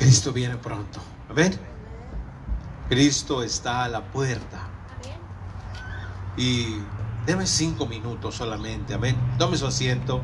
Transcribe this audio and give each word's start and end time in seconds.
Cristo 0.00 0.32
viene 0.32 0.56
pronto. 0.56 0.98
Amén. 1.28 1.60
Cristo 2.88 3.42
está 3.42 3.84
a 3.84 3.88
la 3.88 4.02
puerta. 4.02 4.66
Y 6.38 6.78
deme 7.26 7.46
cinco 7.46 7.86
minutos 7.86 8.34
solamente. 8.34 8.94
Amén. 8.94 9.14
Tome 9.36 9.58
su 9.58 9.66
asiento. 9.66 10.22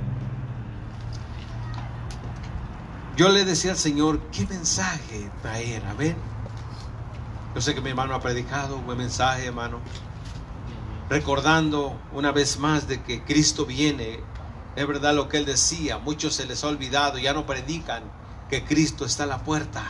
Yo 3.19 3.29
le 3.29 3.45
decía 3.45 3.73
al 3.73 3.77
Señor, 3.77 4.19
¿qué 4.33 4.47
mensaje 4.47 5.31
traer? 5.42 5.85
Amén. 5.85 6.17
Yo 7.54 7.61
sé 7.61 7.74
que 7.74 7.83
mi 7.83 7.90
hermano 7.90 8.15
ha 8.15 8.21
predicado 8.21 8.79
buen 8.79 8.97
mensaje, 8.97 9.45
hermano. 9.45 9.81
Recordando 11.11 12.01
una 12.13 12.33
vez 12.33 12.58
más 12.58 12.88
de 12.88 13.03
que 13.03 13.22
Cristo 13.24 13.67
viene. 13.67 14.21
Es 14.74 14.87
verdad 14.88 15.15
lo 15.15 15.29
que 15.29 15.37
él 15.37 15.45
decía. 15.45 15.99
Muchos 15.99 16.34
se 16.34 16.47
les 16.47 16.65
ha 16.65 16.69
olvidado, 16.69 17.19
ya 17.19 17.34
no 17.34 17.45
predican 17.45 18.05
que 18.48 18.65
Cristo 18.65 19.05
está 19.05 19.24
a 19.24 19.27
la 19.27 19.38
puerta. 19.38 19.83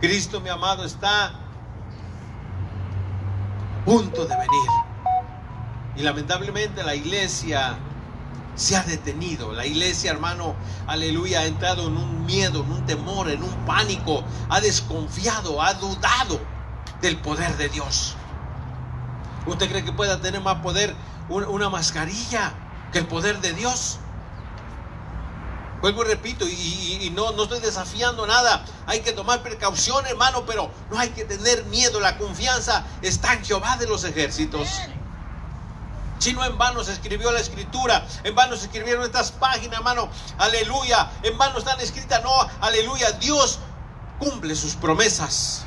Cristo, 0.00 0.40
mi 0.40 0.48
amado, 0.48 0.84
está 0.84 1.26
a 1.26 1.32
punto 3.84 4.24
de 4.24 4.34
venir. 4.34 4.70
Y 5.96 6.02
lamentablemente 6.02 6.82
la 6.82 6.94
iglesia 6.94 7.76
se 8.54 8.76
ha 8.76 8.82
detenido. 8.82 9.52
La 9.52 9.66
iglesia, 9.66 10.10
hermano, 10.10 10.54
aleluya, 10.86 11.40
ha 11.40 11.46
entrado 11.46 11.88
en 11.88 11.96
un 11.96 12.24
miedo, 12.24 12.62
en 12.62 12.72
un 12.72 12.86
temor, 12.86 13.28
en 13.28 13.42
un 13.42 13.54
pánico. 13.66 14.24
Ha 14.48 14.60
desconfiado, 14.60 15.62
ha 15.62 15.74
dudado 15.74 16.40
del 17.02 17.18
poder 17.18 17.56
de 17.56 17.68
Dios. 17.68 18.16
¿Usted 19.46 19.68
cree 19.68 19.84
que 19.84 19.92
pueda 19.92 20.20
tener 20.20 20.40
más 20.40 20.56
poder 20.56 20.94
una 21.28 21.68
mascarilla 21.68 22.52
que 22.92 22.98
el 22.98 23.06
poder 23.06 23.40
de 23.40 23.52
Dios? 23.52 23.98
Vuelvo 25.80 26.02
y 26.02 26.08
repito, 26.08 26.46
y, 26.46 27.10
no, 27.14 27.32
no 27.32 27.44
estoy 27.44 27.60
desafiando 27.60 28.26
nada. 28.26 28.64
Hay 28.86 29.00
que 29.00 29.12
tomar 29.12 29.42
precaución, 29.42 30.06
hermano, 30.06 30.44
pero 30.44 30.70
no 30.90 30.98
hay 30.98 31.10
que 31.10 31.24
tener 31.24 31.64
miedo. 31.66 32.00
La 32.00 32.18
confianza 32.18 32.84
está 33.00 33.34
en 33.34 33.44
Jehová 33.44 33.76
de 33.78 33.86
los 33.86 34.04
ejércitos. 34.04 34.68
Si 36.18 36.34
no 36.34 36.44
en 36.44 36.58
vano 36.58 36.84
se 36.84 36.92
escribió 36.92 37.32
la 37.32 37.40
escritura, 37.40 38.06
en 38.24 38.34
vano 38.34 38.54
se 38.54 38.66
escribieron 38.66 39.04
estas 39.04 39.32
páginas, 39.32 39.78
hermano, 39.78 40.10
aleluya, 40.36 41.10
en 41.22 41.38
vano 41.38 41.58
están 41.58 41.80
escritas, 41.80 42.22
no, 42.22 42.30
aleluya, 42.60 43.12
Dios 43.12 43.58
cumple 44.18 44.54
sus 44.54 44.74
promesas. 44.74 45.64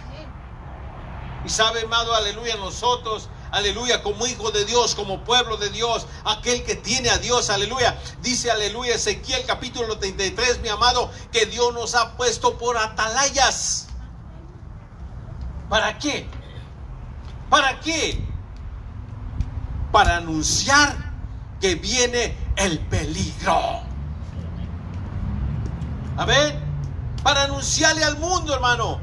Y 1.44 1.50
sabe, 1.50 1.82
hermano, 1.82 2.14
aleluya, 2.14 2.56
nosotros, 2.58 3.30
aleluya, 3.54 4.04
como 4.04 4.28
hijo 4.28 4.52
de 4.52 4.66
Dios, 4.66 4.94
como 4.96 5.24
pueblo 5.24 5.56
de 5.56 5.70
Dios, 5.70 6.06
aquel 6.26 6.64
que 6.64 6.76
tiene 6.76 7.10
a 7.10 7.18
Dios, 7.18 7.50
aleluya, 7.50 7.98
dice, 8.22 8.52
aleluya, 8.52 8.96
Ezequiel 8.96 9.46
capítulo 9.46 9.98
33, 9.98 10.60
mi 10.60 10.68
amado, 10.68 11.10
que 11.32 11.46
Dios 11.46 11.74
nos 11.74 11.96
ha 11.96 12.18
puesto 12.18 12.58
por 12.58 12.78
atalayas. 12.78 13.88
¿Para 15.70 15.98
qué? 15.98 16.28
¿Para 17.50 17.80
qué? 17.80 18.34
para 19.94 20.18
anunciar 20.18 20.98
que 21.62 21.76
viene 21.76 22.36
el 22.58 22.80
peligro. 22.80 23.82
A 26.18 26.26
ver, 26.26 26.60
para 27.22 27.44
anunciarle 27.44 28.04
al 28.04 28.18
mundo, 28.18 28.54
hermano. 28.56 29.00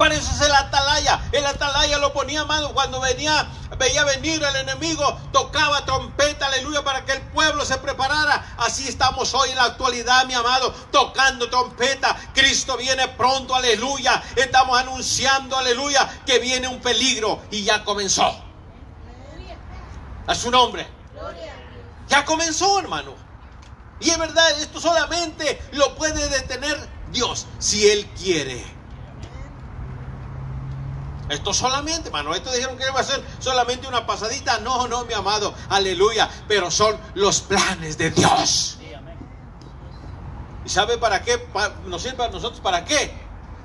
Para 0.00 0.14
eso 0.14 0.30
es 0.32 0.40
el 0.40 0.54
atalaya. 0.54 1.20
El 1.30 1.44
atalaya 1.44 1.98
lo 1.98 2.14
ponía, 2.14 2.40
hermano, 2.40 2.72
cuando 2.72 3.00
venía, 3.00 3.46
veía 3.76 4.02
venir 4.04 4.42
el 4.42 4.56
enemigo, 4.56 5.04
tocaba 5.30 5.84
trompeta, 5.84 6.46
aleluya, 6.46 6.82
para 6.82 7.04
que 7.04 7.12
el 7.12 7.20
pueblo 7.20 7.66
se 7.66 7.76
preparara. 7.76 8.54
Así 8.56 8.88
estamos 8.88 9.34
hoy 9.34 9.50
en 9.50 9.56
la 9.56 9.64
actualidad, 9.64 10.24
mi 10.24 10.32
amado, 10.32 10.72
tocando 10.90 11.50
trompeta. 11.50 12.16
Cristo 12.32 12.78
viene 12.78 13.08
pronto, 13.08 13.54
aleluya. 13.54 14.22
Estamos 14.36 14.80
anunciando, 14.80 15.58
aleluya, 15.58 16.22
que 16.24 16.38
viene 16.38 16.66
un 16.66 16.80
peligro 16.80 17.42
y 17.50 17.64
ya 17.64 17.84
comenzó 17.84 18.42
a 20.26 20.34
su 20.34 20.50
nombre. 20.50 20.88
Ya 22.08 22.24
comenzó, 22.24 22.78
hermano. 22.78 23.16
Y 24.00 24.08
es 24.08 24.18
verdad, 24.18 24.50
esto 24.62 24.80
solamente 24.80 25.60
lo 25.72 25.94
puede 25.94 26.26
detener 26.30 26.88
Dios, 27.12 27.46
si 27.58 27.86
Él 27.90 28.08
quiere. 28.18 28.79
Esto 31.30 31.54
solamente, 31.54 32.08
hermano, 32.08 32.34
esto 32.34 32.50
dijeron 32.50 32.76
que 32.76 32.84
iba 32.88 32.98
a 32.98 33.04
ser 33.04 33.22
solamente 33.38 33.86
una 33.86 34.04
pasadita. 34.04 34.58
No, 34.58 34.88
no, 34.88 35.04
mi 35.04 35.14
amado, 35.14 35.54
aleluya. 35.68 36.28
Pero 36.48 36.72
son 36.72 36.98
los 37.14 37.40
planes 37.40 37.96
de 37.96 38.10
Dios. 38.10 38.78
¿Y 40.64 40.68
sabe 40.68 40.98
para 40.98 41.22
qué? 41.22 41.48
¿Nos 41.86 42.02
sirve 42.02 42.24
a 42.24 42.28
nosotros 42.28 42.60
para 42.60 42.84
qué? 42.84 43.14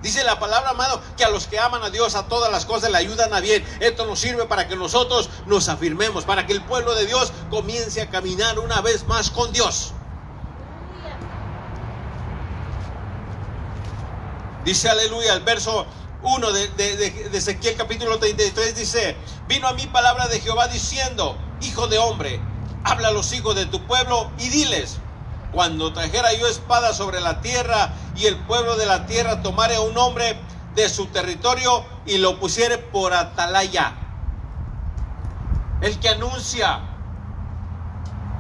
Dice 0.04 0.24
la 0.24 0.38
palabra, 0.40 0.70
amado, 0.70 1.02
que 1.18 1.26
a 1.26 1.30
los 1.30 1.48
que 1.48 1.58
aman 1.58 1.82
a 1.82 1.90
Dios 1.90 2.14
a 2.14 2.28
todas 2.28 2.52
las 2.52 2.68
cosas 2.68 2.92
le 2.92 3.00
ayudan 3.00 3.34
a 3.34 3.40
bien. 3.40 3.66
Esto 3.80 4.06
nos 4.06 4.20
sirve 4.20 4.46
para 4.46 4.68
que 4.68 4.76
nosotros 4.76 5.32
nos 5.48 5.68
afirmemos, 5.68 6.24
para 6.24 6.46
que 6.46 6.54
el 6.54 6.64
pueblo 6.64 6.94
de 6.94 7.08
Dios 7.08 7.34
comience 7.50 8.00
a 8.00 8.12
caminar 8.12 8.60
una 8.60 8.82
vez 8.82 9.08
más 9.08 9.32
con 9.32 9.52
Dios. 9.52 9.92
Dice 14.64 14.88
aleluya, 14.88 15.34
el 15.34 15.42
verso 15.42 15.88
1 16.24 16.52
de, 16.52 16.68
de, 16.70 17.38
Ezequiel 17.38 17.76
capítulo 17.76 18.18
33 18.18 18.76
dice, 18.76 19.16
vino 19.48 19.68
a 19.68 19.74
mí 19.74 19.86
palabra 19.88 20.28
de 20.28 20.40
Jehová 20.40 20.68
diciendo, 20.68 21.38
hijo 21.62 21.88
de 21.88 21.98
hombre, 21.98 22.40
habla 22.84 23.10
a 23.10 23.12
los 23.12 23.32
hijos 23.34 23.56
de 23.56 23.66
tu 23.66 23.86
pueblo 23.86 24.32
y 24.40 24.50
diles, 24.50 24.98
cuando 25.52 25.94
trajera 25.94 26.34
yo 26.34 26.48
espada 26.48 26.94
sobre 26.94 27.22
la 27.22 27.42
tierra 27.42 27.94
y 28.16 28.26
el 28.26 28.38
pueblo 28.46 28.76
de 28.76 28.86
la 28.86 29.06
tierra 29.06 29.42
tomare 29.42 29.76
a 29.76 29.82
un 29.82 29.98
hombre 29.98 30.38
de 30.76 30.90
su 30.90 31.08
territorio 31.08 31.86
y 32.06 32.18
lo 32.18 32.40
pusiere 32.40 32.78
por 32.78 33.14
atalaya. 33.14 33.96
El 35.82 36.00
que 36.00 36.10
anuncia 36.10 36.82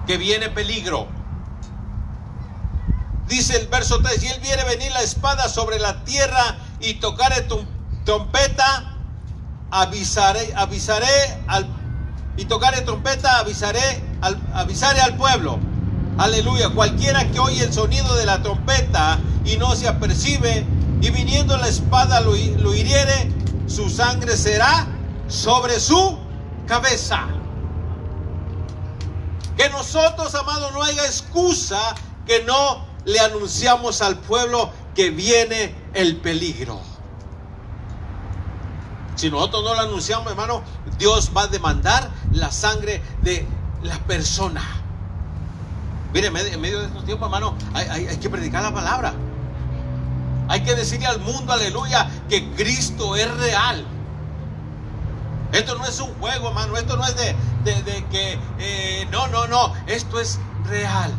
que 0.06 0.18
viene 0.18 0.50
peligro. 0.50 1.08
Dice 3.28 3.58
el 3.58 3.68
verso 3.68 4.02
3, 4.02 4.24
y 4.24 4.28
él 4.28 4.40
viene 4.42 4.64
venir 4.66 4.92
la 4.92 5.02
espada 5.02 5.50
sobre 5.50 5.80
la 5.80 6.04
tierra 6.04 6.58
y 6.80 6.96
tocare 6.96 7.48
trompeta, 8.06 8.98
avisaré, 9.72 10.54
avisaré 10.56 11.44
al, 11.48 11.68
y 12.38 12.46
tocare 12.46 12.82
trompeta, 12.82 13.40
avisaré 13.40 14.04
al, 14.22 14.40
avisaré 14.54 15.02
al 15.02 15.16
pueblo 15.16 15.60
Aleluya. 16.18 16.70
Cualquiera 16.70 17.30
que 17.30 17.40
oye 17.40 17.64
el 17.64 17.74
sonido 17.74 18.16
de 18.16 18.26
la 18.26 18.42
trompeta 18.42 19.20
y 19.44 19.58
no 19.58 19.76
se 19.76 19.88
apercibe, 19.88 20.66
y 21.02 21.10
viniendo 21.10 21.58
la 21.58 21.68
espada 21.68 22.22
lo, 22.22 22.36
hiriere, 22.36 23.32
su 23.68 23.90
sangre 23.90 24.38
será 24.38 24.88
sobre 25.28 25.80
su 25.80 26.18
cabeza. 26.68 27.26
Que 29.58 29.70
nosotros, 29.70 30.34
amados, 30.36 30.72
no 30.74 30.84
haya 30.84 31.06
excusa 31.06 31.96
que 32.26 32.44
no 32.44 32.86
le 33.04 33.20
anunciamos 33.20 34.02
al 34.02 34.18
pueblo 34.18 34.72
que 34.96 35.12
viene 35.12 35.76
el 35.94 36.18
peligro. 36.18 36.80
Si 39.16 39.30
nosotros 39.30 39.64
no 39.64 39.76
lo 39.76 39.82
anunciamos, 39.82 40.28
hermano, 40.32 40.62
Dios 40.98 41.32
va 41.36 41.44
a 41.44 41.48
demandar 41.48 42.10
la 42.32 42.52
sangre 42.52 43.02
de 43.22 43.46
la 43.84 43.98
persona. 44.00 44.62
Mire, 46.14 46.28
en 46.28 46.62
medio 46.62 46.80
de 46.80 46.86
estos 46.86 47.06
tiempos, 47.06 47.28
hermano, 47.28 47.56
hay, 47.74 48.18
que 48.18 48.30
predicar 48.30 48.64
la 48.64 48.74
palabra. 48.74 49.14
Hay 50.48 50.62
que 50.62 50.76
decirle 50.76 51.08
al 51.08 51.20
mundo, 51.20 51.52
aleluya, 51.52 52.10
que 52.30 52.52
Cristo 52.52 53.16
es 53.16 53.30
real. 53.38 53.86
Esto 55.52 55.76
no 55.76 55.86
es 55.86 56.00
un 56.00 56.14
juego, 56.16 56.50
hermano. 56.50 56.78
Esto 56.78 56.98
no 56.98 57.06
es 57.06 57.16
de, 57.16 57.36
que, 58.12 58.40
eh, 58.60 59.08
no, 59.12 59.28
no, 59.28 59.48
no. 59.48 59.74
Esto 59.88 60.20
es 60.20 60.40
real. 60.66 61.14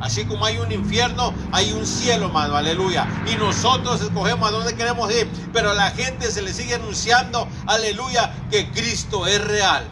Así 0.00 0.26
como 0.26 0.44
hay 0.44 0.58
un 0.58 0.70
infierno, 0.70 1.32
hay 1.52 1.72
un 1.72 1.86
cielo, 1.86 2.26
hermano, 2.26 2.56
aleluya. 2.56 3.06
Y 3.26 3.36
nosotros 3.36 4.00
escogemos 4.00 4.48
a 4.48 4.52
dónde 4.52 4.76
queremos 4.76 5.10
ir. 5.12 5.28
Pero 5.52 5.70
a 5.70 5.74
la 5.74 5.90
gente 5.90 6.30
se 6.30 6.42
le 6.42 6.52
sigue 6.52 6.74
anunciando, 6.74 7.48
aleluya, 7.66 8.34
que 8.50 8.70
Cristo 8.72 9.26
es 9.26 9.42
real. 9.42 9.88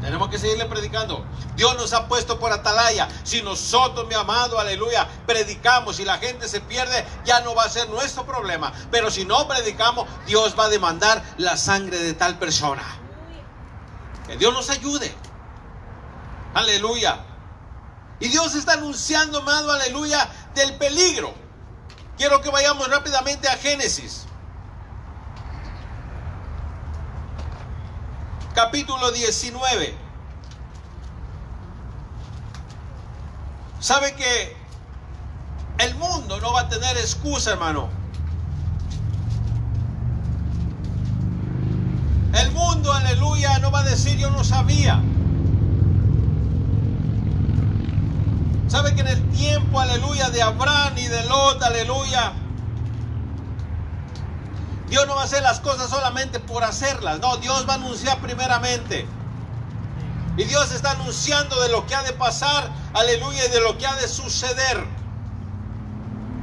Tenemos 0.00 0.28
que 0.28 0.38
seguirle 0.38 0.64
predicando. 0.66 1.26
Dios 1.56 1.76
nos 1.76 1.92
ha 1.92 2.08
puesto 2.08 2.38
por 2.38 2.52
atalaya. 2.52 3.08
Si 3.22 3.42
nosotros, 3.42 4.06
mi 4.08 4.14
amado, 4.14 4.58
aleluya, 4.58 5.06
predicamos 5.26 6.00
y 6.00 6.04
la 6.04 6.18
gente 6.18 6.48
se 6.48 6.60
pierde, 6.60 7.04
ya 7.24 7.40
no 7.40 7.54
va 7.54 7.64
a 7.64 7.68
ser 7.68 7.88
nuestro 7.90 8.24
problema. 8.24 8.72
Pero 8.90 9.10
si 9.10 9.24
no 9.24 9.46
predicamos, 9.46 10.08
Dios 10.26 10.54
va 10.58 10.64
a 10.64 10.68
demandar 10.68 11.22
la 11.36 11.56
sangre 11.56 11.98
de 11.98 12.14
tal 12.14 12.38
persona. 12.38 12.82
Que 14.26 14.36
Dios 14.36 14.54
nos 14.54 14.70
ayude. 14.70 15.14
Aleluya. 16.54 17.29
Y 18.20 18.28
Dios 18.28 18.54
está 18.54 18.74
anunciando, 18.74 19.38
amado, 19.38 19.72
aleluya, 19.72 20.28
del 20.54 20.76
peligro. 20.76 21.34
Quiero 22.16 22.40
que 22.42 22.50
vayamos 22.50 22.88
rápidamente 22.88 23.48
a 23.48 23.56
Génesis. 23.56 24.26
capítulo 28.54 29.10
19. 29.10 29.94
¿Sabe 33.80 34.14
que 34.14 34.56
El 35.78 35.94
mundo 35.94 36.38
no 36.40 36.52
va 36.52 36.60
a 36.62 36.68
tener 36.68 36.94
excusa, 36.98 37.52
hermano. 37.52 37.88
El 42.34 42.52
mundo, 42.52 42.92
aleluya, 42.92 43.58
no 43.60 43.70
va 43.70 43.80
a 43.80 43.84
decir 43.84 44.18
yo 44.18 44.30
no 44.30 44.44
sabía. 44.44 45.02
¿Sabe 48.70 48.94
que 48.94 49.00
en 49.00 49.08
el 49.08 49.30
tiempo, 49.30 49.80
aleluya, 49.80 50.30
de 50.30 50.42
Abraham 50.42 50.96
y 50.96 51.08
de 51.08 51.24
Lot, 51.24 51.60
aleluya, 51.60 52.32
Dios 54.88 55.08
no 55.08 55.16
va 55.16 55.22
a 55.22 55.24
hacer 55.24 55.42
las 55.42 55.58
cosas 55.58 55.90
solamente 55.90 56.38
por 56.38 56.62
hacerlas. 56.62 57.18
No, 57.18 57.36
Dios 57.38 57.66
va 57.68 57.72
a 57.72 57.76
anunciar 57.76 58.20
primeramente. 58.20 59.08
Y 60.36 60.44
Dios 60.44 60.70
está 60.70 60.92
anunciando 60.92 61.60
de 61.62 61.68
lo 61.70 61.84
que 61.88 61.96
ha 61.96 62.04
de 62.04 62.12
pasar, 62.12 62.70
aleluya, 62.94 63.44
y 63.44 63.48
de 63.48 63.60
lo 63.60 63.76
que 63.76 63.88
ha 63.88 63.96
de 63.96 64.06
suceder. 64.06 64.86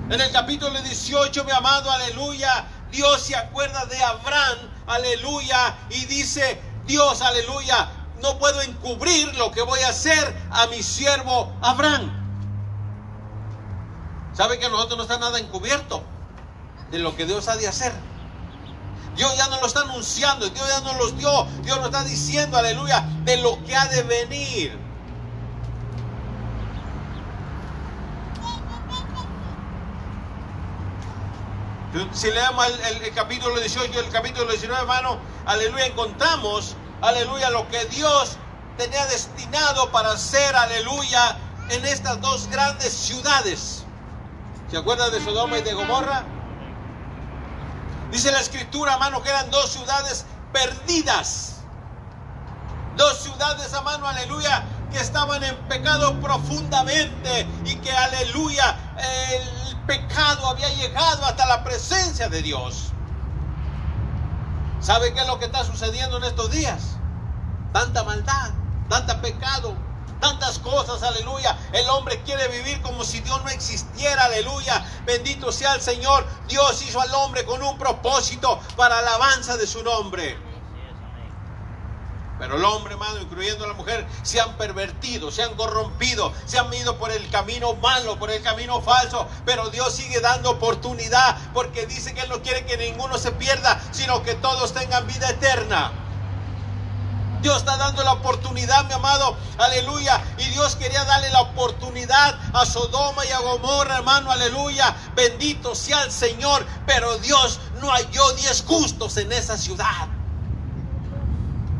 En 0.09 0.19
el 0.19 0.31
capítulo 0.33 0.81
18, 0.81 1.45
mi 1.45 1.51
amado, 1.51 1.89
aleluya, 1.89 2.65
Dios 2.91 3.21
se 3.21 3.38
acuerda 3.38 3.85
de 3.85 4.03
Abraham, 4.03 4.57
aleluya, 4.85 5.77
y 5.91 6.03
dice, 6.07 6.62
Dios, 6.85 7.21
aleluya, 7.21 7.89
no 8.21 8.38
puedo 8.38 8.62
encubrir 8.63 9.33
lo 9.35 9.50
que 9.51 9.62
voy 9.62 9.80
a 9.80 9.89
hacer 9.89 10.35
a 10.51 10.68
mi 10.68 10.83
siervo 10.83 11.53
Abraham. 11.62 12.17
¿Sabe 14.38 14.60
que 14.60 14.69
nosotros 14.69 14.98
no 14.98 15.04
está 15.04 15.18
nada 15.18 15.39
encubierto 15.39 16.04
de 16.92 17.00
lo 17.00 17.16
que 17.16 17.25
Dios 17.25 17.48
ha 17.48 17.57
de 17.57 17.68
hacer? 17.68 17.92
Dios 19.16 19.36
ya 19.36 19.48
nos 19.48 19.62
lo 19.62 19.66
está 19.66 19.81
anunciando, 19.81 20.48
Dios 20.50 20.69
ya 20.69 20.80
nos 20.81 20.95
los 20.98 21.18
dio, 21.18 21.45
Dios 21.63 21.78
nos 21.78 21.88
está 21.88 22.04
diciendo, 22.04 22.56
aleluya, 22.56 23.04
de 23.24 23.38
lo 23.38 23.63
que 23.66 23.75
ha 23.75 23.88
de 23.88 24.04
venir. 24.04 24.80
Si 32.13 32.30
leemos 32.30 32.68
el, 32.68 33.12
capítulo 33.16 33.60
18 33.60 33.92
y 33.92 33.98
el 33.98 34.10
capítulo 34.12 34.51
19, 34.51 34.81
hermano, 34.81 35.18
aleluya, 35.48 35.88
encontramos, 35.88 36.75
aleluya, 37.01 37.50
lo 37.50 37.68
que 37.69 37.86
Dios 37.86 38.38
tenía 38.78 39.04
destinado 39.07 39.92
para 39.92 40.12
hacer, 40.12 40.56
aleluya, 40.56 41.40
en 41.69 41.83
estas 41.86 42.22
dos 42.22 42.48
grandes 42.50 42.94
ciudades. 42.94 43.87
¿Se 44.69 44.78
acuerdan 44.78 45.12
de 45.12 45.24
Sodoma 45.24 45.58
y 45.58 45.62
de 45.62 45.74
Gomorra? 45.74 46.24
Dice 48.12 48.31
la 48.31 48.40
escritura, 48.40 48.94
hermano, 48.94 49.22
que 49.22 49.30
eran 49.30 49.50
dos 49.50 49.72
ciudades 49.72 50.25
perdidas. 50.52 51.62
Dos 52.98 53.18
ciudades, 53.19 53.72
hermano, 53.72 54.08
aleluya, 54.08 54.66
que 54.92 55.00
estaban 55.00 55.44
en 55.44 55.56
pecado 55.68 56.19
profundamente 56.19 57.48
y 57.64 57.75
que, 57.75 57.92
aleluya, 57.92 58.78
el 58.98 59.78
pecado 59.86 60.50
había 60.50 60.69
llegado 60.69 61.25
hasta 61.25 61.46
la 61.46 61.64
presencia 61.64 62.28
de 62.28 62.42
Dios. 62.42 62.92
¿Sabe 64.81 65.14
qué 65.14 65.22
es 65.22 65.28
lo 65.28 65.40
que 65.40 65.46
está 65.46 65.64
sucediendo 65.64 66.18
en 66.18 66.25
estos 66.25 66.52
días? 66.52 66.98
Tanta 67.72 68.04
maldad, 68.04 68.52
tanta 68.90 69.22
pecado, 69.22 69.75
tantas 70.19 70.60
cosas, 70.60 71.04
aleluya. 71.04 71.58
El 71.74 71.88
hombre 71.90 72.22
quiere 72.24 72.48
vivir 72.50 72.81
como 72.81 73.04
si 73.04 73.19
Dios 73.22 73.42
no 73.44 73.50
existiera, 73.50 74.25
aleluya. 74.25 74.86
Bendito 75.06 75.52
sea 75.52 75.74
el 75.75 75.81
Señor. 75.81 76.25
Dios 76.48 76.81
hizo 76.81 77.02
al 77.02 77.14
hombre 77.16 77.46
con 77.46 77.62
un 77.62 77.78
propósito 77.78 78.60
para 78.75 79.00
alabanza 79.00 79.58
de 79.58 79.68
su 79.68 79.84
nombre. 79.84 80.48
Pero 82.40 82.56
el 82.56 82.66
hombre, 82.66 82.94
hermano, 82.94 83.19
incluyendo 83.19 83.66
a 83.66 83.68
la 83.68 83.74
mujer, 83.74 84.06
se 84.22 84.40
han 84.40 84.58
pervertido, 84.58 85.31
se 85.31 85.42
han 85.42 85.56
corrompido, 85.56 86.31
se 86.46 86.60
han 86.60 86.72
ido 86.72 86.98
por 86.98 87.12
el 87.12 87.28
camino 87.31 87.74
malo, 87.75 88.19
por 88.19 88.30
el 88.30 88.44
camino 88.44 88.80
falso. 88.81 89.28
Pero 89.46 89.69
Dios 89.69 89.94
sigue 89.96 90.22
dando 90.22 90.52
oportunidad 90.52 91.38
porque 91.54 91.88
dice 91.88 92.14
que 92.14 92.22
Él 92.22 92.30
no 92.30 92.42
quiere 92.44 92.66
que 92.66 92.78
ninguno 92.78 93.18
se 93.18 93.31
pierda, 93.31 93.81
sino 93.92 94.22
que 94.22 94.36
todos 94.36 94.74
tengan 94.74 95.08
vida 95.08 95.30
eterna. 95.30 96.06
Dios 97.42 97.57
está 97.57 97.78
dando 97.78 98.04
la 98.04 98.13
oportunidad, 98.13 98.86
mi 98.86 98.94
amado. 98.94 99.38
Aleluya. 99.57 100.22
Y 100.38 100.45
Dios 100.50 100.75
quería 100.75 101.04
darle 101.06 101.30
la 101.30 101.42
oportunidad 101.42 102.38
a 102.54 102.66
Sodoma 102.66 103.25
y 103.25 103.31
a 103.31 103.39
Gomorra, 103.39 103.98
hermano. 103.98 104.31
Aleluya. 104.31 104.95
Bendito 105.16 105.75
sea 105.75 106.04
el 106.04 106.12
Señor. 106.12 106.66
Pero 106.86 107.18
Dios 107.19 107.60
no 107.81 107.89
halló 107.92 108.31
diez 108.34 108.63
justos 108.66 109.18
en 109.18 109.31
esa 109.31 109.57
ciudad. 109.57 110.07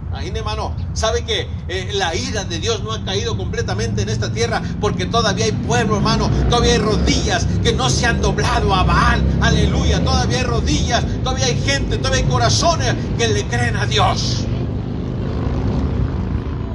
Imagínate, 0.10 0.40
hermano, 0.40 0.76
sabe 0.94 1.24
que 1.26 1.48
eh, 1.68 1.92
la 1.94 2.16
ira 2.16 2.44
de 2.44 2.58
Dios 2.60 2.82
no 2.82 2.92
ha 2.92 3.04
caído 3.04 3.38
completamente 3.38 4.02
en 4.02 4.10
esta 4.10 4.32
tierra 4.32 4.62
porque 4.82 5.06
todavía 5.06 5.46
hay 5.46 5.52
pueblo, 5.52 5.98
hermano, 5.98 6.30
todavía 6.50 6.74
hay 6.74 6.80
rodillas 6.80 7.46
que 7.62 7.74
no 7.74 7.88
se 7.90 8.08
han 8.08 8.20
doblado 8.20 8.74
a 8.74 8.84
Baal, 8.84 9.22
aleluya, 9.42 10.04
todavía 10.04 10.40
hay 10.40 10.44
rodillas, 10.44 11.04
todavía 11.24 11.46
hay 11.46 11.62
gente, 11.62 11.98
todavía 11.98 12.24
hay 12.24 12.32
corazones 12.32 12.96
que 13.18 13.28
le 13.28 13.46
creen 13.46 13.76
a 13.76 13.86
Dios. 13.86 14.46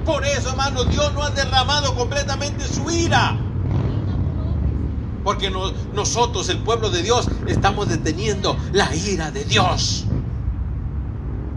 Por 0.04 0.24
eso, 0.24 0.50
hermano, 0.50 0.84
Dios 0.84 1.12
no 1.14 1.22
ha 1.22 1.30
derramado 1.30 1.94
completamente 1.94 2.66
su 2.66 2.90
ira. 2.90 3.36
Porque 5.24 5.50
nosotros, 5.94 6.48
el 6.48 6.58
pueblo 6.58 6.90
de 6.90 7.02
Dios, 7.02 7.28
estamos 7.46 7.88
deteniendo 7.88 8.56
la 8.72 8.94
ira 8.94 9.30
de 9.30 9.44
Dios. 9.44 10.06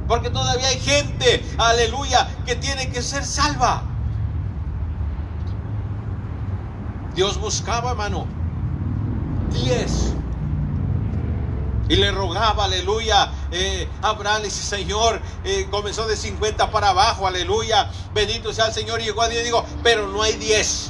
Porque 0.07 0.29
todavía 0.29 0.67
hay 0.67 0.79
gente, 0.79 1.43
aleluya, 1.57 2.27
que 2.45 2.55
tiene 2.55 2.91
que 2.91 3.01
ser 3.01 3.25
salva. 3.25 3.83
Dios 7.15 7.39
buscaba, 7.39 7.91
hermano, 7.91 8.27
diez 9.51 10.13
y 11.87 11.95
le 11.95 12.11
rogaba, 12.11 12.65
aleluya. 12.65 13.31
Eh, 13.57 13.87
Abraham 14.01 14.49
Señor, 14.49 15.21
eh, 15.45 15.65
comenzó 15.71 16.05
de 16.07 16.17
50 16.17 16.71
para 16.71 16.89
abajo, 16.89 17.25
aleluya. 17.25 17.89
Bendito 18.13 18.51
sea 18.51 18.65
el 18.65 18.73
Señor. 18.73 18.99
Y 18.99 19.05
llegó 19.05 19.21
a 19.21 19.29
10 19.29 19.41
y 19.41 19.45
digo, 19.45 19.65
pero 19.81 20.09
no 20.09 20.21
hay 20.21 20.33
10. 20.33 20.89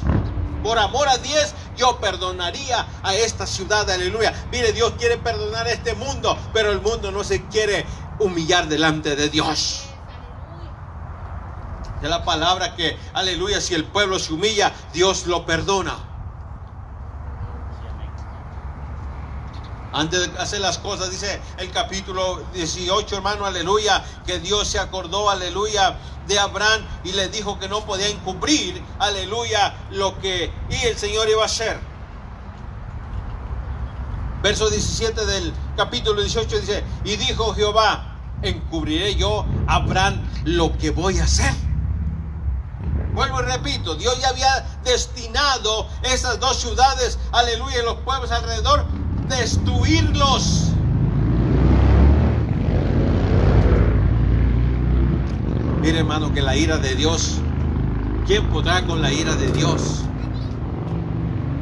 Por 0.64 0.76
amor 0.76 1.08
a 1.08 1.16
10, 1.16 1.54
yo 1.76 2.00
perdonaría 2.00 2.84
a 3.04 3.14
esta 3.14 3.46
ciudad, 3.46 3.88
aleluya. 3.88 4.48
Mire, 4.50 4.72
Dios 4.72 4.94
quiere 4.98 5.16
perdonar 5.16 5.68
a 5.68 5.70
este 5.70 5.94
mundo, 5.94 6.36
pero 6.52 6.72
el 6.72 6.80
mundo 6.80 7.12
no 7.12 7.22
se 7.22 7.44
quiere 7.46 7.86
humillar 8.18 8.66
delante 8.66 9.14
de 9.14 9.28
Dios. 9.28 9.84
Es 12.02 12.10
la 12.10 12.24
palabra 12.24 12.74
que, 12.74 12.98
aleluya, 13.14 13.60
si 13.60 13.74
el 13.74 13.84
pueblo 13.84 14.18
se 14.18 14.32
humilla, 14.32 14.72
Dios 14.92 15.28
lo 15.28 15.46
perdona. 15.46 16.15
Antes 19.96 20.30
de 20.30 20.38
hacer 20.38 20.60
las 20.60 20.76
cosas, 20.76 21.10
dice 21.10 21.40
el 21.56 21.70
capítulo 21.70 22.44
18, 22.52 23.16
hermano, 23.16 23.46
aleluya, 23.46 24.04
que 24.26 24.38
Dios 24.40 24.68
se 24.68 24.78
acordó, 24.78 25.30
aleluya, 25.30 25.96
de 26.26 26.38
Abraham 26.38 26.84
y 27.02 27.12
le 27.12 27.30
dijo 27.30 27.58
que 27.58 27.66
no 27.66 27.80
podía 27.86 28.08
encubrir, 28.08 28.82
aleluya, 28.98 29.74
lo 29.92 30.18
que 30.20 30.52
y 30.68 30.86
el 30.86 30.98
Señor 30.98 31.30
iba 31.30 31.44
a 31.44 31.46
hacer. 31.46 31.80
Verso 34.42 34.68
17 34.68 35.24
del 35.24 35.54
capítulo 35.78 36.20
18 36.20 36.60
dice, 36.60 36.84
y 37.02 37.16
dijo 37.16 37.54
Jehová, 37.54 38.18
encubriré 38.42 39.14
yo 39.14 39.46
a 39.66 39.76
Abraham 39.76 40.20
lo 40.44 40.76
que 40.76 40.90
voy 40.90 41.20
a 41.20 41.24
hacer. 41.24 41.54
Vuelvo 43.14 43.40
y 43.40 43.44
repito, 43.46 43.94
Dios 43.94 44.20
ya 44.20 44.28
había 44.28 44.78
destinado 44.84 45.88
esas 46.02 46.38
dos 46.38 46.60
ciudades, 46.60 47.18
aleluya, 47.32 47.78
y 47.78 47.82
los 47.82 47.96
pueblos 48.00 48.30
alrededor 48.30 48.84
destruirlos. 49.28 50.72
Mire 55.80 55.98
hermano 55.98 56.32
que 56.32 56.42
la 56.42 56.56
ira 56.56 56.78
de 56.78 56.94
Dios, 56.94 57.38
¿quién 58.26 58.48
podrá 58.48 58.84
con 58.84 59.02
la 59.02 59.12
ira 59.12 59.36
de 59.36 59.48
Dios? 59.52 60.02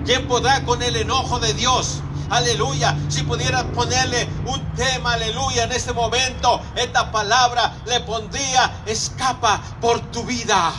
¿Quién 0.04 0.26
podrá 0.26 0.64
con 0.64 0.82
el 0.82 0.96
enojo 0.96 1.38
de 1.40 1.52
Dios? 1.54 2.02
Aleluya. 2.30 2.96
Si 3.08 3.22
pudiera 3.22 3.64
ponerle 3.72 4.28
un 4.46 4.60
tema, 4.74 5.14
aleluya, 5.14 5.64
en 5.64 5.72
este 5.72 5.92
momento, 5.92 6.60
esta 6.74 7.10
palabra 7.10 7.74
le 7.86 8.00
pondría, 8.00 8.82
escapa 8.86 9.60
por 9.80 10.00
tu 10.10 10.24
vida. 10.24 10.72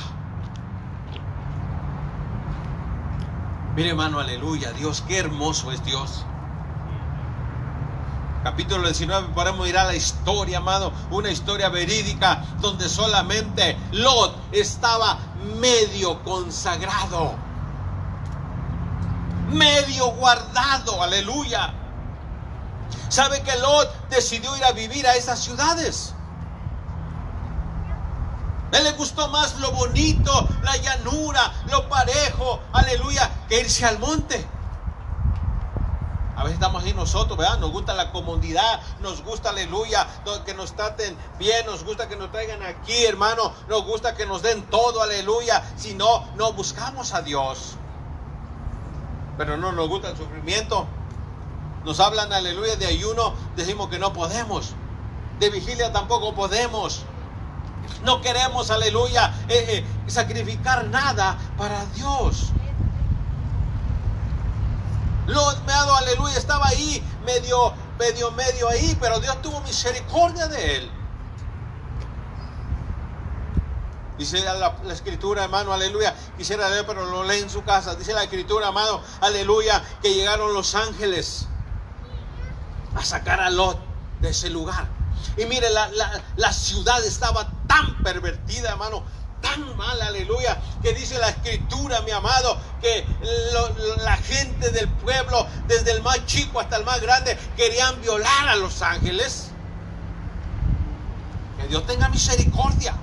Mire 3.76 3.90
hermano, 3.90 4.20
aleluya. 4.20 4.72
Dios, 4.74 5.04
qué 5.08 5.20
hermoso 5.20 5.72
es 5.72 5.84
Dios 5.84 6.26
capítulo 8.46 8.84
19 8.84 9.30
podemos 9.34 9.68
ir 9.68 9.76
a 9.76 9.86
la 9.86 9.96
historia, 9.96 10.60
amado, 10.60 10.94
una 11.10 11.32
historia 11.32 11.68
verídica 11.68 12.46
donde 12.60 12.88
solamente 12.88 13.76
Lot 13.92 14.38
estaba 14.52 15.18
medio 15.60 16.24
consagrado, 16.24 17.34
medio 19.50 20.12
guardado, 20.12 21.02
aleluya. 21.02 21.74
¿Sabe 23.10 23.42
que 23.42 23.58
Lot 23.58 24.10
decidió 24.10 24.56
ir 24.58 24.64
a 24.64 24.74
vivir 24.74 25.08
a 25.08 25.16
esas 25.16 25.40
ciudades? 25.40 26.14
él 28.72 28.84
le 28.84 28.92
gustó 28.92 29.28
más 29.30 29.56
lo 29.60 29.72
bonito, 29.72 30.48
la 30.62 30.76
llanura, 30.78 31.52
lo 31.72 31.90
parejo, 31.90 32.60
aleluya, 32.74 33.32
que 33.48 33.62
irse 33.62 33.86
al 33.86 33.98
monte. 33.98 34.46
Veces 36.44 36.56
estamos 36.56 36.84
ahí 36.84 36.94
nosotros, 36.94 37.38
¿verdad? 37.38 37.60
Nos 37.60 37.72
gusta 37.72 37.94
la 37.94 38.12
comodidad, 38.12 38.82
nos 39.00 39.24
gusta, 39.24 39.52
aleluya, 39.52 40.06
que 40.46 40.54
nos 40.54 40.76
traten 40.76 41.18
bien, 41.40 41.66
nos 41.66 41.84
gusta 41.84 42.10
que 42.10 42.16
nos 42.16 42.32
traigan 42.32 42.62
aquí, 42.64 43.06
hermano, 43.06 43.54
nos 43.70 43.86
gusta 43.86 44.16
que 44.16 44.26
nos 44.26 44.42
den 44.42 44.64
todo, 44.64 45.02
aleluya. 45.02 45.64
Si 45.78 45.94
no, 45.94 46.28
no 46.36 46.54
buscamos 46.54 47.14
a 47.14 47.22
Dios. 47.22 47.78
Pero 49.38 49.58
no 49.58 49.72
nos 49.72 49.88
gusta 49.88 50.10
el 50.10 50.18
sufrimiento. 50.18 50.88
Nos 51.86 52.00
hablan, 52.00 52.34
aleluya, 52.34 52.76
de 52.76 52.88
ayuno, 52.88 53.34
decimos 53.56 53.90
que 53.90 54.00
no 54.00 54.12
podemos. 54.12 54.74
De 55.40 55.50
vigilia 55.50 55.92
tampoco 55.92 56.34
podemos. 56.34 57.04
No 58.04 58.22
queremos, 58.22 58.72
aleluya, 58.72 59.34
eh, 59.48 59.66
eh, 59.70 59.86
sacrificar 60.08 60.86
nada 60.88 61.38
para 61.58 61.86
Dios. 61.88 62.52
Lo 65.28 65.56
meado, 65.66 65.96
aleluya, 65.96 66.38
estaba 66.38 66.68
ahí, 66.68 67.04
medio, 67.26 67.74
medio, 67.98 68.32
medio 68.32 68.70
ahí, 68.70 68.96
pero 69.00 69.20
Dios 69.20 69.42
tuvo 69.42 69.60
misericordia 69.62 70.48
de 70.48 70.78
él. 70.78 70.92
Dice 74.18 74.40
la, 74.42 74.74
escritura, 74.94 75.44
hermano, 75.44 75.74
aleluya. 75.74 76.16
Quisiera 76.38 76.70
leer, 76.70 76.86
pero 76.86 77.06
lo 77.06 77.24
lee 77.24 77.40
en 77.40 77.50
su 77.50 77.64
casa. 77.64 77.96
Dice 77.96 78.14
la 78.14 78.24
escritura, 78.24 78.68
amado, 78.68 79.02
aleluya, 79.20 79.84
que 80.02 80.14
llegaron 80.14 80.54
los 80.54 80.74
ángeles 80.76 81.48
a 82.96 83.04
sacar 83.04 83.42
a 83.42 83.50
Lot 83.50 83.78
de 84.22 84.30
ese 84.30 84.50
lugar. 84.50 84.88
Y 85.38 85.46
mire, 85.46 85.70
la, 85.70 85.90
la 86.38 86.54
ciudad 86.54 87.04
estaba 87.04 87.50
tan 87.68 88.02
pervertida, 88.04 88.70
hermano, 88.70 89.04
tan 89.46 89.78
mal, 89.78 90.02
aleluya, 90.02 90.60
que 90.82 90.94
dice 90.94 91.20
la 91.20 91.30
escritura, 91.30 92.02
mi 92.02 92.12
amado, 92.12 92.58
que 92.82 93.06
la 94.04 94.18
gente 94.18 94.72
del 94.72 94.90
pueblo, 94.90 95.48
desde 95.68 95.92
el 95.92 96.02
más 96.02 96.26
chico 96.26 96.60
hasta 96.60 96.78
el 96.78 96.84
más 96.84 97.00
grande, 97.00 97.38
querían 97.56 98.02
violar 98.02 98.50
a 98.50 98.56
los 98.56 98.82
ángeles. 98.82 99.50
Que 101.62 101.68
Dios 101.68 101.86
tenga 101.86 102.10
misericordia. 102.10 102.96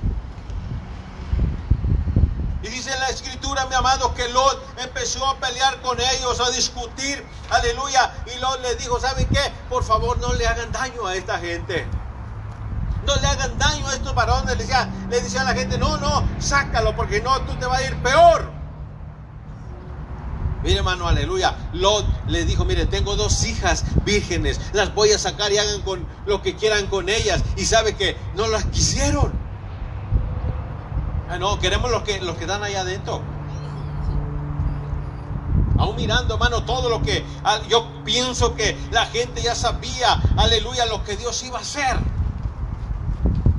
Y 2.62 2.68
dice 2.68 2.90
la 2.98 3.08
escritura, 3.08 3.66
mi 3.66 3.74
amado, 3.74 4.12
que 4.14 4.28
Lot 4.28 4.78
empezó 4.78 5.24
a 5.26 5.38
pelear 5.38 5.80
con 5.80 5.98
ellos, 6.00 6.40
a 6.40 6.50
discutir, 6.50 7.24
aleluya. 7.50 8.12
Y 8.34 8.38
Lot 8.40 8.60
le 8.62 8.74
dijo, 8.76 9.00
¿saben 9.00 9.28
qué? 9.28 9.52
Por 9.68 9.84
favor, 9.84 10.18
no 10.18 10.32
le 10.34 10.46
hagan 10.46 10.70
daño 10.72 11.06
a 11.06 11.14
esta 11.14 11.38
gente 11.38 12.01
no 13.06 13.16
le 13.16 13.26
hagan 13.26 13.58
daño 13.58 13.86
a 13.88 13.94
estos 13.94 14.14
varones. 14.14 14.46
Le 14.46 14.56
decía, 14.56 14.88
decía 15.08 15.42
a 15.42 15.44
la 15.44 15.54
gente, 15.54 15.78
no, 15.78 15.96
no, 15.96 16.24
sácalo 16.38 16.94
porque 16.94 17.20
no, 17.20 17.40
tú 17.42 17.54
te 17.56 17.66
vas 17.66 17.80
a 17.80 17.86
ir 17.86 17.96
peor. 18.02 18.50
Mire 20.62 20.78
hermano, 20.78 21.08
aleluya. 21.08 21.56
Lot 21.72 22.06
le 22.28 22.44
dijo, 22.44 22.64
mire, 22.64 22.86
tengo 22.86 23.16
dos 23.16 23.44
hijas 23.44 23.84
vírgenes, 24.04 24.60
las 24.72 24.94
voy 24.94 25.10
a 25.10 25.18
sacar 25.18 25.50
y 25.52 25.58
hagan 25.58 25.82
con 25.82 26.06
lo 26.24 26.40
que 26.40 26.54
quieran 26.54 26.86
con 26.86 27.08
ellas. 27.08 27.42
Y 27.56 27.64
sabe 27.64 27.96
que 27.96 28.16
no 28.36 28.46
las 28.46 28.64
quisieron. 28.66 29.32
Ah, 31.28 31.38
no, 31.38 31.58
queremos 31.58 31.90
los 31.90 32.02
que, 32.02 32.20
los 32.20 32.36
que 32.36 32.46
dan 32.46 32.62
allá 32.62 32.82
adentro. 32.82 33.22
Aún 35.78 35.96
mirando, 35.96 36.34
hermano, 36.34 36.64
todo 36.64 36.88
lo 36.88 37.02
que 37.02 37.24
ah, 37.42 37.58
yo 37.68 38.04
pienso 38.04 38.54
que 38.54 38.76
la 38.92 39.06
gente 39.06 39.42
ya 39.42 39.56
sabía, 39.56 40.20
aleluya, 40.36 40.86
lo 40.86 41.02
que 41.02 41.16
Dios 41.16 41.42
iba 41.42 41.58
a 41.58 41.62
hacer. 41.62 42.11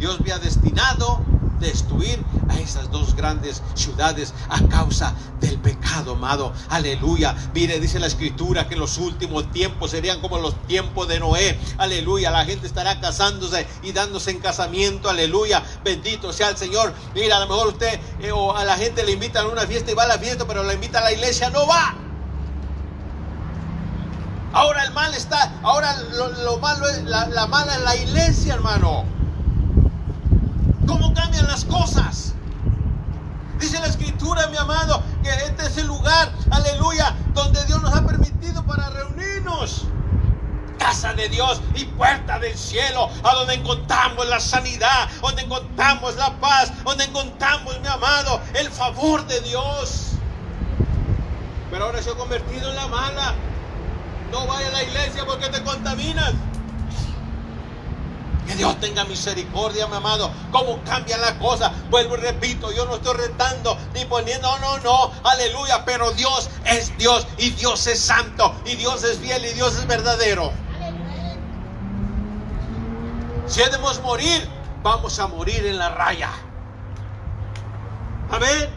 Dios 0.03 0.17
había 0.19 0.38
destinado 0.38 1.24
destruir 1.62 2.22
a 2.50 2.60
esas 2.60 2.91
dos 2.91 3.15
grandes 3.15 3.63
ciudades 3.74 4.33
a 4.50 4.62
causa 4.67 5.13
del 5.39 5.57
pecado, 5.60 6.12
amado. 6.12 6.51
Aleluya. 6.67 7.33
Mire, 7.53 7.79
dice 7.79 8.01
la 8.01 8.07
escritura 8.07 8.67
que 8.67 8.75
los 8.75 8.98
últimos 8.98 9.50
tiempos 9.53 9.91
serían 9.91 10.19
como 10.19 10.39
los 10.39 10.62
tiempos 10.67 11.07
de 11.07 11.22
Noé. 11.22 11.57
Aleluya. 11.77 12.31
La 12.31 12.43
gente 12.43 12.67
estará 12.67 13.00
casándose 13.00 13.65
y 13.81 13.93
dándose 13.93 14.31
en 14.31 14.39
casamiento. 14.41 15.10
Aleluya. 15.10 15.63
Bendito 15.86 16.33
sea 16.33 16.50
el 16.50 16.57
Señor. 16.57 16.93
Mira, 17.15 17.38
a 17.38 17.39
lo 17.39 17.48
mejor 17.48 17.67
usted 17.69 17.98
eh, 18.19 18.33
o 18.33 18.53
a 18.53 18.65
la 18.65 18.75
gente 18.75 19.05
le 19.05 19.13
invitan 19.13 19.45
a 19.45 19.48
una 19.48 19.62
fiesta 19.62 19.91
y 19.91 19.93
va 19.93 20.03
a 20.03 20.07
la 20.07 20.19
fiesta, 20.19 20.45
pero 20.45 20.63
la 20.63 20.74
invita 20.74 21.00
a 21.00 21.03
la 21.03 21.13
iglesia, 21.13 21.50
no 21.50 21.65
va. 21.65 21.95
Ahora 24.51 24.83
el 24.83 24.91
mal 24.91 25.13
está, 25.13 25.62
ahora 25.63 25.95
lo, 26.43 26.57
malo 26.57 26.89
es, 26.89 27.03
la, 27.05 27.29
la 27.29 27.48
mala 27.48 27.75
es 27.75 27.81
la 27.83 27.95
iglesia, 27.95 28.55
hermano 28.55 29.23
cómo 30.85 31.13
cambian 31.13 31.47
las 31.47 31.65
cosas. 31.65 32.33
Dice 33.59 33.79
la 33.79 33.87
escritura, 33.87 34.47
mi 34.47 34.57
amado, 34.57 35.01
que 35.23 35.29
este 35.29 35.65
es 35.65 35.77
el 35.77 35.87
lugar, 35.87 36.31
aleluya, 36.51 37.15
donde 37.33 37.63
Dios 37.65 37.81
nos 37.81 37.93
ha 37.93 38.05
permitido 38.05 38.65
para 38.65 38.89
reunirnos. 38.89 39.85
Casa 40.77 41.13
de 41.13 41.29
Dios 41.29 41.61
y 41.75 41.85
puerta 41.85 42.39
del 42.39 42.57
cielo, 42.57 43.09
a 43.23 43.33
donde 43.35 43.53
encontramos 43.53 44.27
la 44.27 44.39
sanidad, 44.39 45.07
donde 45.21 45.43
encontramos 45.43 46.15
la 46.17 46.37
paz, 46.39 46.73
donde 46.83 47.05
encontramos, 47.05 47.79
mi 47.79 47.87
amado, 47.87 48.41
el 48.53 48.69
favor 48.69 49.25
de 49.27 49.39
Dios. 49.41 50.09
Pero 51.71 51.85
ahora 51.85 52.01
se 52.01 52.09
ha 52.09 52.15
convertido 52.15 52.69
en 52.69 52.75
la 52.75 52.87
mala. 52.87 53.33
No 54.31 54.45
vaya 54.45 54.67
a 54.67 54.71
la 54.71 54.83
iglesia 54.83 55.25
porque 55.25 55.47
te 55.49 55.63
contaminas. 55.63 56.33
Dios 58.55 58.79
tenga 58.79 59.03
misericordia, 59.05 59.88
mi 59.88 59.95
amado. 59.95 60.31
¿Cómo 60.51 60.81
cambia 60.83 61.17
la 61.17 61.38
cosa? 61.39 61.72
Vuelvo 61.89 62.17
y 62.17 62.22
repito, 62.22 62.72
yo 62.72 62.86
no 62.86 62.95
estoy 62.95 63.17
retando 63.17 63.77
ni 63.93 64.05
poniendo, 64.05 64.48
no, 64.60 64.77
no, 64.77 64.83
no, 64.83 65.12
aleluya. 65.24 65.83
Pero 65.86 66.12
Dios 66.12 66.50
es 66.65 66.95
Dios 66.98 67.27
y 67.38 67.51
Dios 67.51 67.86
es 67.88 68.00
santo 68.00 68.55
y 68.65 68.75
Dios 68.75 69.03
es 69.03 69.17
fiel 69.17 69.45
y 69.45 69.53
Dios 69.53 69.75
es 69.75 69.88
verdadero. 69.88 70.51
Si 73.48 73.60
debemos 73.60 74.01
morir, 74.01 74.48
vamos 74.81 75.19
a 75.19 75.27
morir 75.27 75.65
en 75.65 75.77
la 75.77 75.89
raya. 75.89 76.31
Amén. 78.31 78.69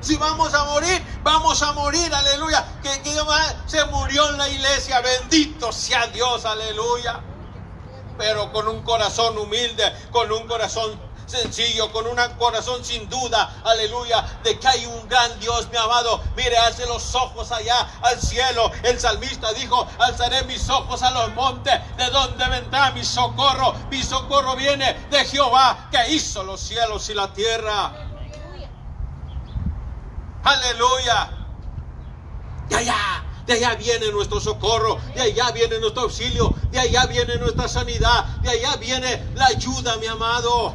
Si 0.00 0.16
vamos 0.16 0.54
a 0.54 0.64
morir, 0.64 1.02
vamos 1.22 1.62
a 1.62 1.72
morir, 1.72 2.14
aleluya. 2.14 2.64
Que, 2.82 3.02
que 3.02 3.14
se 3.66 3.84
murió 3.86 4.30
en 4.30 4.38
la 4.38 4.48
iglesia, 4.48 5.00
bendito 5.00 5.70
sea 5.72 6.06
Dios, 6.06 6.46
aleluya 6.46 7.20
pero 8.20 8.52
con 8.52 8.68
un 8.68 8.82
corazón 8.82 9.38
humilde, 9.38 9.82
con 10.12 10.30
un 10.30 10.46
corazón 10.46 11.00
sencillo, 11.24 11.90
con 11.90 12.06
un 12.06 12.18
corazón 12.36 12.84
sin 12.84 13.08
duda, 13.08 13.62
aleluya, 13.64 14.22
de 14.44 14.58
que 14.58 14.68
hay 14.68 14.84
un 14.84 15.08
gran 15.08 15.40
Dios, 15.40 15.70
mi 15.70 15.78
amado. 15.78 16.22
Mire, 16.36 16.58
hace 16.58 16.84
los 16.84 17.14
ojos 17.14 17.50
allá 17.50 17.88
al 18.02 18.20
cielo. 18.20 18.70
El 18.82 19.00
salmista 19.00 19.50
dijo, 19.54 19.88
alzaré 19.98 20.42
mis 20.42 20.68
ojos 20.68 21.02
a 21.02 21.10
los 21.12 21.32
montes, 21.34 21.80
¿de 21.96 22.10
dónde 22.10 22.46
vendrá 22.46 22.90
mi 22.90 23.02
socorro? 23.02 23.72
Mi 23.90 24.02
socorro 24.02 24.54
viene 24.54 24.92
de 25.10 25.24
Jehová, 25.24 25.88
que 25.90 26.12
hizo 26.12 26.42
los 26.42 26.60
cielos 26.60 27.08
y 27.08 27.14
la 27.14 27.32
tierra. 27.32 27.90
Aleluya. 30.44 31.30
Y 32.68 32.74
allá 32.74 33.24
de 33.50 33.56
allá 33.56 33.74
viene 33.74 34.12
nuestro 34.12 34.38
socorro, 34.38 34.98
de 35.12 35.22
allá 35.22 35.50
viene 35.50 35.80
nuestro 35.80 36.02
auxilio, 36.02 36.54
de 36.70 36.78
allá 36.78 37.06
viene 37.06 37.36
nuestra 37.36 37.66
sanidad, 37.66 38.24
de 38.42 38.48
allá 38.48 38.76
viene 38.76 39.24
la 39.34 39.46
ayuda, 39.46 39.96
mi 39.96 40.06
amado. 40.06 40.72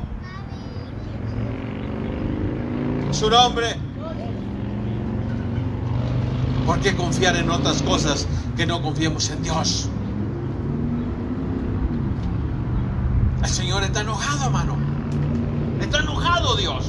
Su 3.12 3.30
nombre. 3.30 3.78
¿Por 6.66 6.82
qué 6.82 6.94
confiar 6.98 7.38
en 7.38 7.50
otras 7.50 7.82
cosas 7.82 8.28
que 8.58 8.66
no 8.66 8.82
confiemos 8.82 9.30
en 9.30 9.42
Dios? 9.42 9.88
El 13.42 13.50
Señor 13.50 13.84
está 13.84 14.02
enojado, 14.02 14.48
hermano. 14.48 14.76
Está 15.80 16.00
enojado 16.00 16.58
Dios. 16.58 16.84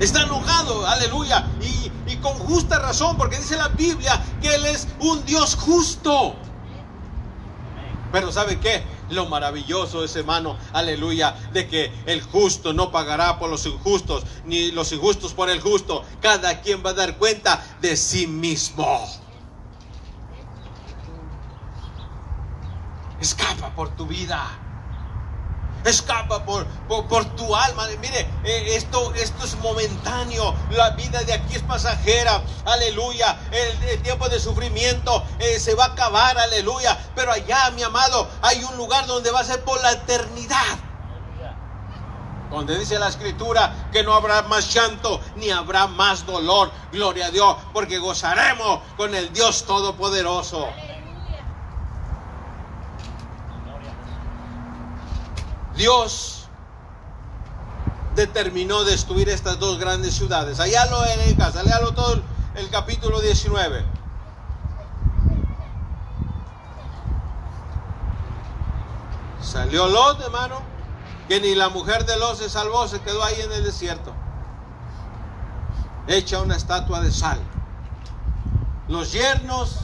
Está 0.00 0.24
enojado, 0.24 0.84
aleluya. 0.88 1.46
Y, 1.60 1.92
con 2.16 2.34
justa 2.34 2.78
razón, 2.78 3.16
porque 3.16 3.36
dice 3.36 3.56
la 3.56 3.68
Biblia 3.68 4.20
que 4.40 4.54
Él 4.54 4.66
es 4.66 4.88
un 5.00 5.24
Dios 5.24 5.54
justo. 5.54 6.34
Pero 8.10 8.32
¿sabe 8.32 8.58
qué? 8.58 8.82
Lo 9.10 9.26
maravilloso 9.26 10.04
es, 10.04 10.16
hermano, 10.16 10.56
aleluya, 10.72 11.34
de 11.52 11.68
que 11.68 11.92
el 12.06 12.22
justo 12.22 12.72
no 12.72 12.90
pagará 12.90 13.38
por 13.38 13.50
los 13.50 13.64
injustos, 13.66 14.24
ni 14.44 14.70
los 14.70 14.92
injustos 14.92 15.34
por 15.34 15.50
el 15.50 15.60
justo. 15.60 16.04
Cada 16.20 16.60
quien 16.60 16.84
va 16.84 16.90
a 16.90 16.94
dar 16.94 17.16
cuenta 17.18 17.62
de 17.80 17.96
sí 17.96 18.26
mismo. 18.26 19.06
Escapa 23.20 23.74
por 23.74 23.90
tu 23.96 24.06
vida. 24.06 24.67
Escapa 25.84 26.44
por, 26.44 26.66
por, 26.86 27.24
tu 27.36 27.54
alma. 27.54 27.86
Mire, 28.00 28.20
eh, 28.44 28.76
esto, 28.76 29.14
esto 29.14 29.44
es 29.44 29.56
momentáneo. 29.56 30.54
La 30.70 30.90
vida 30.90 31.22
de 31.22 31.32
aquí 31.32 31.54
es 31.54 31.62
pasajera. 31.62 32.42
Aleluya. 32.64 33.38
El, 33.50 34.02
tiempo 34.02 34.28
de 34.28 34.40
sufrimiento 34.40 35.24
eh, 35.38 35.58
se 35.58 35.74
va 35.74 35.86
a 35.86 35.88
acabar. 35.88 36.36
Aleluya. 36.38 36.98
Pero 37.14 37.32
allá, 37.32 37.70
mi 37.70 37.82
amado, 37.82 38.28
hay 38.42 38.62
un 38.64 38.76
lugar 38.76 39.06
donde 39.06 39.30
va 39.30 39.40
a 39.40 39.44
ser 39.44 39.62
por 39.64 39.80
la 39.82 39.92
eternidad. 39.92 40.78
Donde 42.50 42.78
dice 42.78 42.98
la 42.98 43.08
escritura 43.08 43.88
que 43.92 44.02
no 44.02 44.14
habrá 44.14 44.40
más 44.42 44.72
llanto 44.72 45.20
ni 45.36 45.50
habrá 45.50 45.86
más 45.86 46.24
dolor. 46.24 46.70
Gloria 46.92 47.26
a 47.26 47.30
Dios. 47.30 47.56
Porque 47.72 47.98
gozaremos 47.98 48.80
con 48.96 49.14
el 49.14 49.32
Dios 49.32 49.64
Todopoderoso. 49.64 50.68
Dios 55.78 56.48
determinó 58.16 58.82
destruir 58.82 59.28
estas 59.28 59.60
dos 59.60 59.78
grandes 59.78 60.12
ciudades. 60.12 60.58
Allá 60.58 60.84
lo 60.86 61.06
en 61.06 61.36
casa, 61.36 61.62
léalo 61.62 61.94
todo 61.94 62.20
el 62.56 62.68
capítulo 62.68 63.20
19. 63.20 63.84
Salió 69.40 69.86
Lot, 69.86 70.20
hermano, 70.20 70.60
que 71.28 71.40
ni 71.40 71.54
la 71.54 71.68
mujer 71.68 72.04
de 72.04 72.18
Lot 72.18 72.36
se 72.36 72.50
salvó, 72.50 72.88
se 72.88 73.00
quedó 73.00 73.22
ahí 73.22 73.40
en 73.40 73.52
el 73.52 73.62
desierto. 73.62 74.12
Hecha 76.08 76.42
una 76.42 76.56
estatua 76.56 77.00
de 77.00 77.12
sal. 77.12 77.38
Los 78.88 79.12
yernos, 79.12 79.76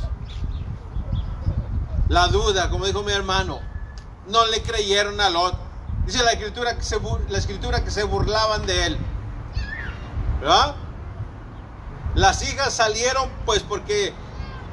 la 2.08 2.26
duda, 2.26 2.68
como 2.68 2.84
dijo 2.84 3.04
mi 3.04 3.12
hermano, 3.12 3.60
no 4.26 4.44
le 4.46 4.60
creyeron 4.60 5.20
a 5.20 5.30
Lot. 5.30 5.63
Dice 6.06 6.22
la 6.22 6.32
escritura 6.32 6.76
que 6.76 6.82
se, 6.82 6.98
la 7.28 7.38
escritura 7.38 7.82
que 7.82 7.90
se 7.90 8.02
burlaban 8.04 8.66
de 8.66 8.86
él. 8.86 8.98
¿Verdad? 10.40 10.74
Las 12.14 12.42
hijas 12.42 12.72
salieron 12.72 13.28
pues 13.46 13.62
porque 13.62 14.12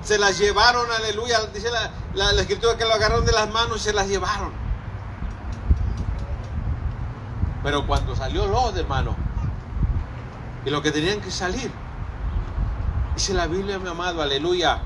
se 0.03 0.17
las 0.17 0.37
llevaron, 0.37 0.91
aleluya. 0.91 1.39
Dice 1.53 1.69
la, 1.71 2.31
la 2.31 2.41
escritura 2.41 2.77
que 2.77 2.85
lo 2.85 2.93
agarraron 2.93 3.25
de 3.25 3.31
las 3.31 3.49
manos 3.49 3.77
y 3.77 3.83
se 3.85 3.93
las 3.93 4.07
llevaron. 4.07 4.51
Pero 7.63 7.85
cuando 7.85 8.15
salió 8.15 8.47
Lot, 8.47 8.75
hermano, 8.75 9.15
y 10.65 10.69
lo 10.69 10.81
que 10.81 10.91
tenían 10.91 11.21
que 11.21 11.31
salir, 11.31 11.71
dice 13.15 13.33
la 13.33 13.47
Biblia, 13.47 13.79
mi 13.79 13.89
amado, 13.89 14.21
aleluya, 14.21 14.81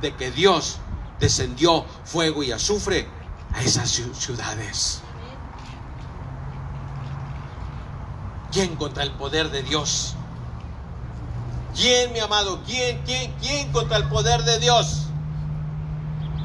de 0.00 0.14
que 0.14 0.30
Dios 0.30 0.78
descendió 1.18 1.84
fuego 2.04 2.42
y 2.42 2.52
azufre 2.52 3.08
a 3.54 3.62
esas 3.62 3.90
ciudades. 3.90 5.02
¿Quién 8.52 8.74
contra 8.76 9.04
el 9.04 9.12
poder 9.12 9.50
de 9.50 9.62
Dios? 9.62 10.14
¿Quién, 11.74 12.12
mi 12.12 12.18
amado? 12.18 12.60
¿Quién, 12.66 13.02
quién, 13.04 13.32
quién 13.40 13.70
contra 13.70 13.96
el 13.96 14.08
poder 14.08 14.42
de 14.42 14.58
Dios? 14.58 15.06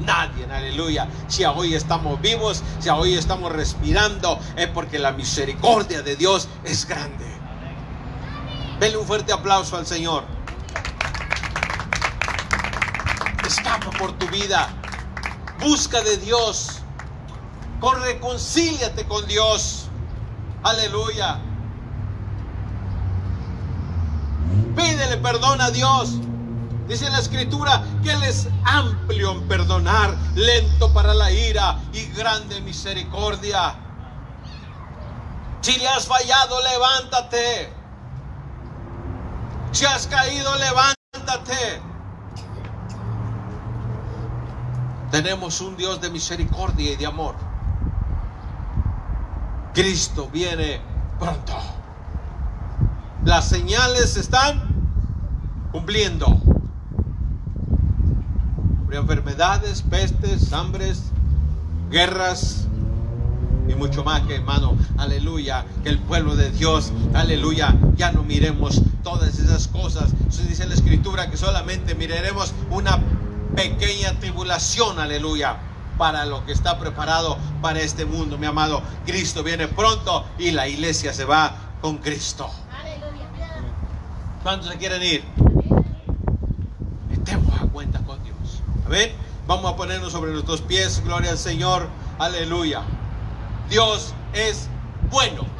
Nadie, 0.00 0.44
aleluya. 0.44 1.08
Si 1.26 1.44
hoy 1.44 1.74
estamos 1.74 2.20
vivos, 2.20 2.62
si 2.78 2.88
hoy 2.90 3.14
estamos 3.14 3.50
respirando, 3.50 4.38
es 4.56 4.68
porque 4.68 4.98
la 4.98 5.12
misericordia 5.12 6.02
de 6.02 6.16
Dios 6.16 6.48
es 6.64 6.86
grande. 6.86 7.26
Denle 8.78 8.98
un 8.98 9.06
fuerte 9.06 9.32
aplauso 9.32 9.76
al 9.76 9.86
Señor. 9.86 10.24
Escapa 13.44 13.90
por 13.98 14.12
tu 14.12 14.28
vida. 14.28 14.68
Busca 15.58 16.02
de 16.02 16.18
Dios. 16.18 16.82
Con 17.80 18.00
reconcíliate 18.02 19.06
con 19.06 19.26
Dios. 19.26 19.86
Aleluya. 20.62 21.40
Pídele 24.76 25.16
perdón 25.16 25.60
a 25.60 25.70
Dios. 25.70 26.18
Dice 26.86 27.10
la 27.10 27.18
escritura 27.18 27.82
que 28.02 28.12
Él 28.12 28.22
es 28.22 28.48
amplio 28.64 29.32
en 29.32 29.48
perdonar, 29.48 30.14
lento 30.36 30.92
para 30.92 31.14
la 31.14 31.32
ira 31.32 31.80
y 31.92 32.04
grande 32.12 32.60
misericordia. 32.60 33.74
Si 35.62 35.76
le 35.78 35.88
has 35.88 36.06
fallado, 36.06 36.62
levántate. 36.62 37.72
Si 39.72 39.84
has 39.84 40.06
caído, 40.06 40.54
levántate. 40.56 41.82
Tenemos 45.10 45.60
un 45.60 45.76
Dios 45.76 46.00
de 46.00 46.10
misericordia 46.10 46.92
y 46.92 46.96
de 46.96 47.06
amor. 47.06 47.34
Cristo 49.74 50.28
viene 50.32 50.80
pronto. 51.18 51.75
Las 53.26 53.48
señales 53.48 54.16
están 54.16 54.62
cumpliendo. 55.72 56.40
enfermedades, 58.92 59.82
pestes, 59.82 60.52
hambres, 60.52 61.10
guerras 61.90 62.66
y 63.68 63.74
mucho 63.74 64.04
más 64.04 64.22
que 64.22 64.36
hermano, 64.36 64.78
aleluya, 64.96 65.66
que 65.82 65.88
el 65.90 65.98
pueblo 65.98 66.34
de 66.36 66.50
Dios, 66.50 66.92
aleluya, 67.12 67.76
ya 67.96 68.12
no 68.12 68.22
miremos 68.22 68.80
todas 69.02 69.38
esas 69.40 69.66
cosas. 69.68 70.12
dice 70.48 70.64
la 70.66 70.74
escritura 70.74 71.28
que 71.28 71.36
solamente 71.36 71.96
miraremos 71.96 72.54
una 72.70 73.00
pequeña 73.56 74.12
tribulación, 74.20 75.00
aleluya, 75.00 75.56
para 75.98 76.24
lo 76.26 76.46
que 76.46 76.52
está 76.52 76.78
preparado 76.78 77.36
para 77.60 77.80
este 77.80 78.04
mundo, 78.04 78.38
mi 78.38 78.46
amado. 78.46 78.82
Cristo 79.04 79.42
viene 79.42 79.66
pronto 79.66 80.24
y 80.38 80.52
la 80.52 80.68
iglesia 80.68 81.12
se 81.12 81.24
va 81.24 81.54
con 81.82 81.98
Cristo. 81.98 82.48
¿Cuántos 84.46 84.70
se 84.70 84.78
quieren 84.78 85.02
ir? 85.02 85.24
Estemos 87.10 87.60
a 87.60 87.66
cuenta 87.66 87.98
con 88.04 88.22
Dios. 88.22 88.62
Amén. 88.86 89.10
Vamos 89.48 89.72
a 89.72 89.74
ponernos 89.74 90.12
sobre 90.12 90.30
nuestros 90.30 90.60
pies. 90.60 91.02
Gloria 91.04 91.32
al 91.32 91.38
Señor. 91.38 91.88
Aleluya. 92.20 92.82
Dios 93.68 94.14
es 94.34 94.68
bueno. 95.10 95.55